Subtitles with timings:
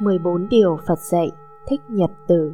[0.00, 1.30] 14 điều Phật dạy
[1.66, 2.52] thích nhật từ.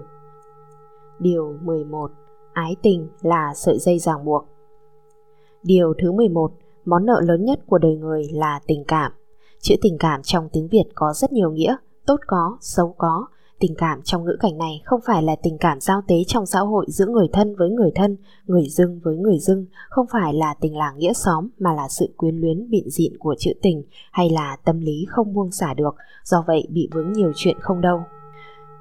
[1.19, 2.11] Điều 11
[2.53, 4.45] Ái tình là sợi dây ràng buộc.
[5.63, 6.53] Điều thứ 11
[6.85, 9.13] Món nợ lớn nhất của đời người là tình cảm.
[9.61, 11.77] Chữ tình cảm trong tiếng Việt có rất nhiều nghĩa
[12.07, 13.27] Tốt có, xấu có
[13.67, 16.61] Tình cảm trong ngữ cảnh này không phải là tình cảm giao tế trong xã
[16.61, 18.17] hội giữa người thân với người thân,
[18.47, 22.09] người dưng với người dưng, không phải là tình làng nghĩa xóm mà là sự
[22.17, 25.95] quyến luyến bịn dịn của chữ tình hay là tâm lý không buông xả được,
[26.25, 28.03] do vậy bị vướng nhiều chuyện không đâu.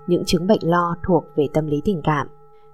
[0.08, 2.27] Những chứng bệnh lo thuộc về tâm lý tình cảm.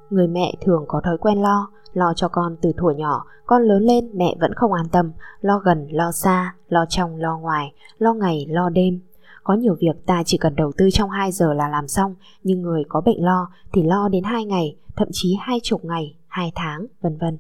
[0.10, 3.84] Người mẹ thường có thói quen lo, lo cho con từ thuở nhỏ, con lớn
[3.84, 8.14] lên mẹ vẫn không an tâm, lo gần, lo xa, lo trong, lo ngoài, lo
[8.14, 9.00] ngày, lo đêm,
[9.44, 12.62] có nhiều việc ta chỉ cần đầu tư trong 2 giờ là làm xong, nhưng
[12.62, 16.52] người có bệnh lo thì lo đến 2 ngày, thậm chí hai chục ngày, 2
[16.56, 17.38] tháng, vân vân.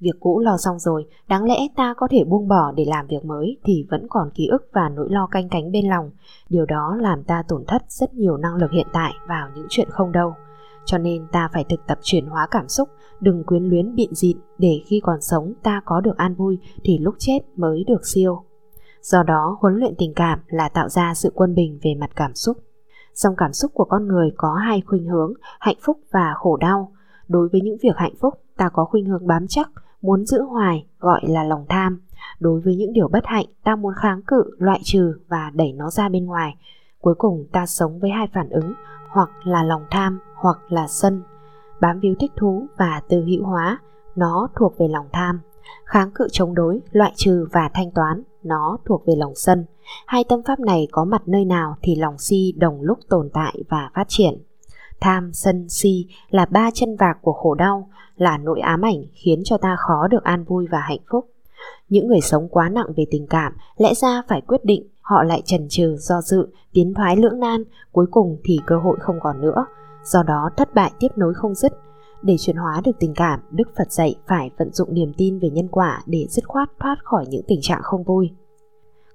[0.00, 3.24] Việc cũ lo xong rồi, đáng lẽ ta có thể buông bỏ để làm việc
[3.24, 6.10] mới thì vẫn còn ký ức và nỗi lo canh cánh bên lòng.
[6.48, 9.88] Điều đó làm ta tổn thất rất nhiều năng lực hiện tại vào những chuyện
[9.90, 10.34] không đâu.
[10.84, 12.88] Cho nên ta phải thực tập chuyển hóa cảm xúc,
[13.20, 16.98] đừng quyến luyến biện dịn để khi còn sống ta có được an vui thì
[16.98, 18.44] lúc chết mới được siêu.
[19.10, 22.34] Do đó, huấn luyện tình cảm là tạo ra sự quân bình về mặt cảm
[22.34, 22.56] xúc.
[23.14, 26.92] Dòng cảm xúc của con người có hai khuynh hướng, hạnh phúc và khổ đau.
[27.28, 29.70] Đối với những việc hạnh phúc, ta có khuynh hướng bám chắc,
[30.02, 32.00] muốn giữ hoài, gọi là lòng tham.
[32.40, 35.90] Đối với những điều bất hạnh, ta muốn kháng cự, loại trừ và đẩy nó
[35.90, 36.56] ra bên ngoài.
[37.00, 38.72] Cuối cùng ta sống với hai phản ứng,
[39.08, 41.22] hoặc là lòng tham, hoặc là sân.
[41.80, 43.78] Bám víu thích thú và tư hữu hóa,
[44.16, 45.40] nó thuộc về lòng tham.
[45.84, 49.64] Kháng cự chống đối, loại trừ và thanh toán nó thuộc về lòng sân.
[50.06, 53.62] Hai tâm pháp này có mặt nơi nào thì lòng si đồng lúc tồn tại
[53.68, 54.42] và phát triển.
[55.00, 59.42] Tham, sân, si là ba chân vạc của khổ đau, là nỗi ám ảnh khiến
[59.44, 61.30] cho ta khó được an vui và hạnh phúc.
[61.88, 65.42] Những người sống quá nặng về tình cảm lẽ ra phải quyết định, họ lại
[65.44, 69.40] chần chừ do dự, tiến thoái lưỡng nan, cuối cùng thì cơ hội không còn
[69.40, 69.66] nữa.
[70.04, 71.72] Do đó thất bại tiếp nối không dứt,
[72.22, 75.50] để chuyển hóa được tình cảm, Đức Phật dạy phải vận dụng niềm tin về
[75.50, 78.30] nhân quả để dứt khoát thoát khỏi những tình trạng không vui.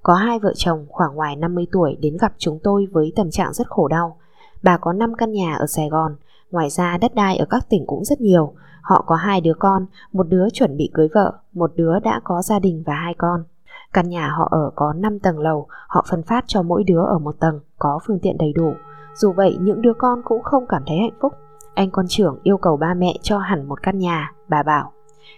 [0.04, 3.54] Có hai vợ chồng khoảng ngoài 50 tuổi đến gặp chúng tôi với tâm trạng
[3.54, 4.18] rất khổ đau.
[4.64, 6.16] Bà có 5 căn nhà ở Sài Gòn,
[6.52, 8.54] ngoài ra đất đai ở các tỉnh cũng rất nhiều.
[8.82, 12.42] Họ có hai đứa con, một đứa chuẩn bị cưới vợ, một đứa đã có
[12.42, 13.44] gia đình và hai con.
[13.94, 17.20] Căn nhà họ ở có 5 tầng lầu, họ phân phát cho mỗi đứa ở
[17.20, 18.74] một tầng, có phương tiện đầy đủ.
[19.16, 21.34] Dù vậy, những đứa con cũng không cảm thấy hạnh phúc
[21.74, 24.92] anh con trưởng yêu cầu ba mẹ cho hẳn một căn nhà, bà bảo.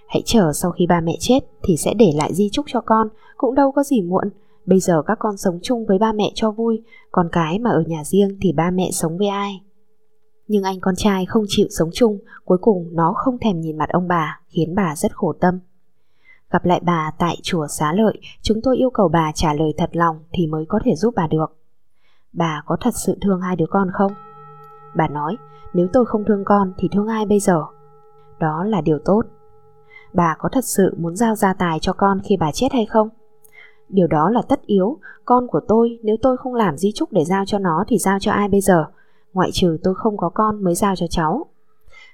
[0.08, 3.08] Hãy chờ sau khi ba mẹ chết thì sẽ để lại di chúc cho con,
[3.38, 4.30] cũng đâu có gì muộn.
[4.66, 7.84] Bây giờ các con sống chung với ba mẹ cho vui, còn cái mà ở
[7.88, 9.62] nhà riêng thì ba mẹ sống với ai?
[10.48, 13.90] Nhưng anh con trai không chịu sống chung, cuối cùng nó không thèm nhìn mặt
[13.90, 15.60] ông bà, khiến bà rất khổ tâm.
[16.52, 19.90] Gặp lại bà tại chùa Xá Lợi, chúng tôi yêu cầu bà trả lời thật
[19.94, 21.58] lòng thì mới có thể giúp bà được.
[22.34, 24.12] Bà có thật sự thương hai đứa con không?
[24.96, 25.38] Bà nói,
[25.74, 27.64] nếu tôi không thương con thì thương ai bây giờ?
[28.40, 29.22] Đó là điều tốt.
[30.14, 33.10] Bà có thật sự muốn giao gia tài cho con khi bà chết hay không?
[33.90, 37.26] Điều đó là tất yếu, con của tôi nếu tôi không làm di trúc để
[37.26, 38.86] giao cho nó thì giao cho ai bây giờ?
[39.34, 41.46] Ngoại trừ tôi không có con mới giao cho cháu.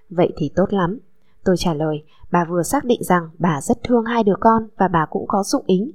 [0.09, 0.99] Vậy thì tốt lắm.
[1.43, 4.87] Tôi trả lời, bà vừa xác định rằng bà rất thương hai đứa con và
[4.87, 5.93] bà cũng có dụng ý.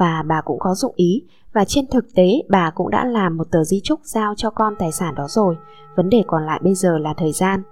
[0.00, 1.22] Và bà cũng có dụng ý.
[1.52, 4.74] Và trên thực tế, bà cũng đã làm một tờ di chúc giao cho con
[4.78, 5.56] tài sản đó rồi.
[5.96, 7.62] Vấn đề còn lại bây giờ là thời gian.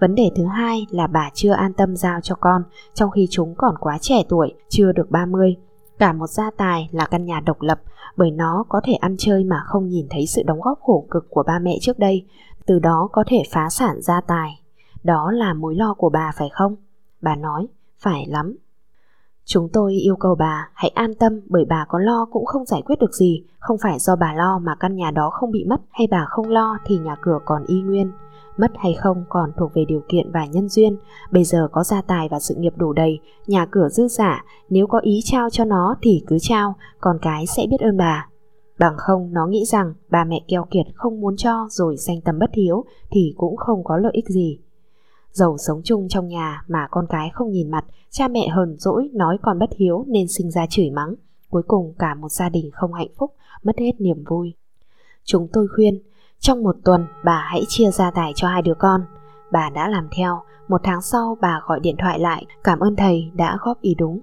[0.00, 2.62] Vấn đề thứ hai là bà chưa an tâm giao cho con,
[2.94, 5.56] trong khi chúng còn quá trẻ tuổi, chưa được 30
[5.98, 7.80] cả một gia tài là căn nhà độc lập,
[8.16, 11.26] bởi nó có thể ăn chơi mà không nhìn thấy sự đóng góp khổ cực
[11.30, 12.26] của ba mẹ trước đây.
[12.66, 14.62] Từ đó có thể phá sản gia tài.
[15.04, 16.76] Đó là mối lo của bà, phải không?
[17.22, 17.66] Bà nói,
[17.98, 18.56] phải lắm.
[19.50, 22.82] Chúng tôi yêu cầu bà hãy an tâm bởi bà có lo cũng không giải
[22.82, 25.80] quyết được gì, không phải do bà lo mà căn nhà đó không bị mất
[25.90, 28.10] hay bà không lo thì nhà cửa còn y nguyên.
[28.56, 30.96] Mất hay không còn thuộc về điều kiện và nhân duyên,
[31.30, 34.86] bây giờ có gia tài và sự nghiệp đủ đầy, nhà cửa dư giả, nếu
[34.86, 38.28] có ý trao cho nó thì cứ trao, còn cái sẽ biết ơn bà.
[38.78, 42.38] Bằng không nó nghĩ rằng bà mẹ keo kiệt không muốn cho rồi sanh tâm
[42.38, 44.58] bất hiếu thì cũng không có lợi ích gì.
[45.32, 49.10] Giàu sống chung trong nhà mà con cái không nhìn mặt, cha mẹ hờn dỗi
[49.12, 51.14] nói con bất hiếu nên sinh ra chửi mắng.
[51.50, 54.54] Cuối cùng cả một gia đình không hạnh phúc, mất hết niềm vui.
[55.24, 56.02] Chúng tôi khuyên,
[56.38, 59.00] trong một tuần bà hãy chia gia tài cho hai đứa con.
[59.52, 63.30] Bà đã làm theo, một tháng sau bà gọi điện thoại lại cảm ơn thầy
[63.34, 64.20] đã góp ý đúng.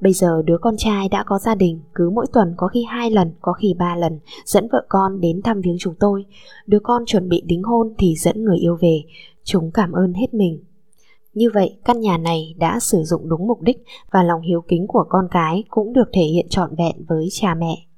[0.00, 3.10] Bây giờ đứa con trai đã có gia đình, cứ mỗi tuần có khi hai
[3.10, 6.24] lần, có khi ba lần, dẫn vợ con đến thăm viếng chúng tôi.
[6.66, 9.02] Đứa con chuẩn bị đính hôn thì dẫn người yêu về,
[9.44, 10.64] Chúng cảm ơn hết mình.
[11.34, 13.76] Như vậy, căn nhà này đã sử dụng đúng mục đích
[14.10, 17.54] và lòng hiếu kính của con cái cũng được thể hiện trọn vẹn với cha
[17.54, 17.89] mẹ.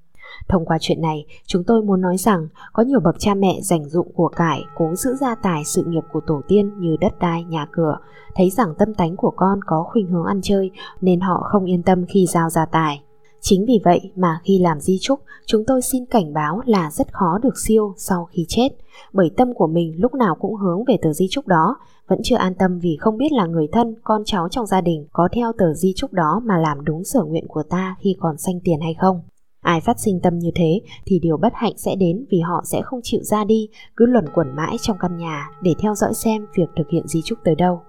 [0.48, 3.88] Thông qua chuyện này, chúng tôi muốn nói rằng có nhiều bậc cha mẹ dành
[3.88, 7.44] dụng của cải cố giữ gia tài sự nghiệp của tổ tiên như đất đai,
[7.44, 7.98] nhà cửa,
[8.34, 10.70] thấy rằng tâm tánh của con có khuynh hướng ăn chơi
[11.00, 13.02] nên họ không yên tâm khi giao gia tài.
[13.44, 17.12] Chính vì vậy mà khi làm di trúc, chúng tôi xin cảnh báo là rất
[17.12, 18.68] khó được siêu sau khi chết,
[19.12, 21.76] bởi tâm của mình lúc nào cũng hướng về tờ di trúc đó,
[22.08, 25.06] vẫn chưa an tâm vì không biết là người thân, con cháu trong gia đình
[25.12, 28.38] có theo tờ di trúc đó mà làm đúng sở nguyện của ta khi còn
[28.38, 29.20] sanh tiền hay không.
[29.62, 32.82] Ai phát sinh tâm như thế thì điều bất hạnh sẽ đến vì họ sẽ
[32.82, 36.46] không chịu ra đi, cứ luẩn quẩn mãi trong căn nhà để theo dõi xem
[36.56, 37.80] việc thực hiện di trúc tới đâu.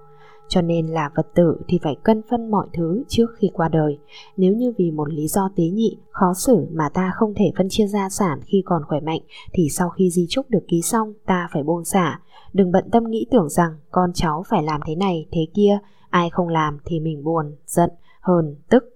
[0.47, 3.99] Cho nên là vật tử thì phải cân phân mọi thứ trước khi qua đời.
[4.37, 7.67] Nếu như vì một lý do tế nhị, khó xử mà ta không thể phân
[7.69, 9.21] chia gia sản khi còn khỏe mạnh
[9.53, 12.19] thì sau khi di trúc được ký xong ta phải buông xả.
[12.53, 15.79] Đừng bận tâm nghĩ tưởng rằng con cháu phải làm thế này thế kia,
[16.09, 17.89] ai không làm thì mình buồn, giận,
[18.21, 18.92] hờn, tức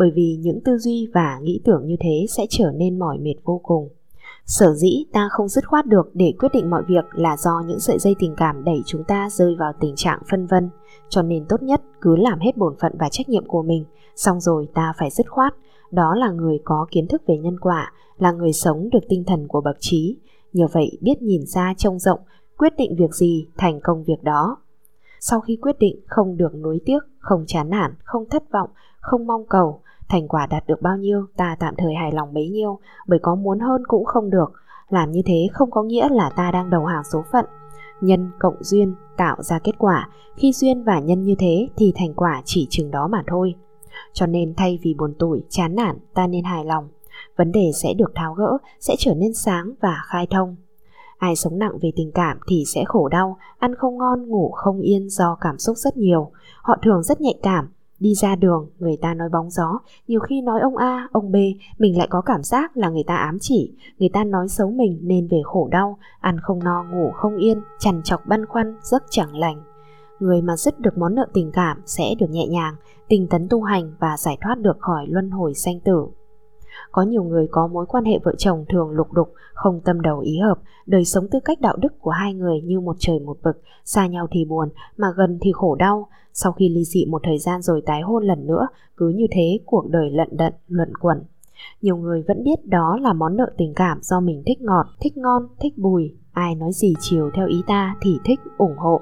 [0.00, 3.34] bởi vì những tư duy và nghĩ tưởng như thế sẽ trở nên mỏi mệt
[3.44, 3.88] vô cùng.
[4.46, 7.80] Sở dĩ ta không dứt khoát được để quyết định mọi việc là do những
[7.80, 10.70] sợi dây tình cảm đẩy chúng ta rơi vào tình trạng phân vân,
[11.08, 13.84] cho nên tốt nhất cứ làm hết bổn phận và trách nhiệm của mình,
[14.16, 15.54] xong rồi ta phải dứt khoát,
[15.90, 19.48] đó là người có kiến thức về nhân quả, là người sống được tinh thần
[19.48, 20.16] của bậc trí,
[20.52, 22.20] nhờ vậy biết nhìn xa trông rộng,
[22.58, 24.56] quyết định việc gì thành công việc đó.
[25.20, 28.70] Sau khi quyết định không được nuối tiếc, không chán nản, không thất vọng,
[29.00, 32.48] không mong cầu, thành quả đạt được bao nhiêu ta tạm thời hài lòng bấy
[32.48, 34.52] nhiêu, bởi có muốn hơn cũng không được.
[34.88, 37.44] Làm như thế không có nghĩa là ta đang đầu hàng số phận.
[38.00, 42.14] Nhân cộng duyên tạo ra kết quả, khi duyên và nhân như thế thì thành
[42.14, 43.54] quả chỉ chừng đó mà thôi.
[44.12, 46.88] Cho nên thay vì buồn tủi, chán nản, ta nên hài lòng.
[47.36, 50.56] Vấn đề sẽ được tháo gỡ, sẽ trở nên sáng và khai thông.
[51.20, 54.80] Ai sống nặng về tình cảm thì sẽ khổ đau, ăn không ngon, ngủ không
[54.80, 56.30] yên do cảm xúc rất nhiều.
[56.62, 57.68] Họ thường rất nhạy cảm,
[58.00, 59.78] Đi ra đường, người ta nói bóng gió,
[60.08, 61.36] nhiều khi nói ông A, ông B,
[61.78, 64.98] mình lại có cảm giác là người ta ám chỉ, người ta nói xấu mình
[65.02, 69.02] nên về khổ đau, ăn không no, ngủ không yên, chằn chọc băn khoăn, giấc
[69.10, 69.62] chẳng lành.
[70.20, 72.74] Người mà dứt được món nợ tình cảm sẽ được nhẹ nhàng,
[73.08, 76.06] tinh tấn tu hành và giải thoát được khỏi luân hồi sanh tử.
[76.92, 80.18] Có nhiều người có mối quan hệ vợ chồng thường lục đục, không tâm đầu
[80.18, 83.38] ý hợp, đời sống tư cách đạo đức của hai người như một trời một
[83.42, 86.08] vực, xa nhau thì buồn, mà gần thì khổ đau.
[86.32, 89.58] Sau khi ly dị một thời gian rồi tái hôn lần nữa, cứ như thế
[89.66, 91.22] cuộc đời lận đận, luận quẩn.
[91.82, 95.16] Nhiều người vẫn biết đó là món nợ tình cảm do mình thích ngọt, thích
[95.16, 96.14] ngon, thích bùi.
[96.32, 99.00] Ai nói gì chiều theo ý ta thì thích, ủng hộ.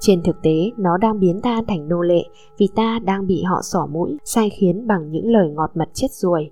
[0.00, 2.22] Trên thực tế, nó đang biến ta thành nô lệ
[2.58, 6.10] vì ta đang bị họ xỏ mũi, sai khiến bằng những lời ngọt mật chết
[6.10, 6.50] ruồi.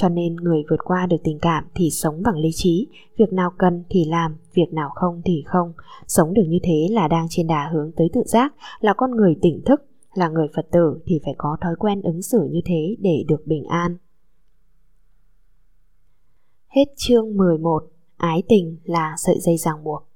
[0.00, 2.86] Cho nên người vượt qua được tình cảm thì sống bằng lý trí,
[3.16, 5.72] việc nào cần thì làm, việc nào không thì không.
[6.06, 9.36] Sống được như thế là đang trên đà hướng tới tự giác, là con người
[9.42, 9.82] tỉnh thức,
[10.14, 13.46] là người Phật tử thì phải có thói quen ứng xử như thế để được
[13.46, 13.96] bình an.
[16.68, 17.82] Hết chương 11,
[18.16, 20.07] ái tình là sợi dây ràng buộc.